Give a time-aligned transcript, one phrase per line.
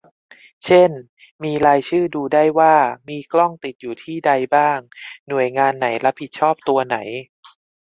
[0.65, 0.91] เช่น
[1.43, 2.75] มีรายชื่อดูได้ว่า
[3.09, 4.79] มีกล้องติดอยู่ที่ใดบ้าง
[5.27, 6.97] หน่วยงานไหนรับผิดชอบตัวไหน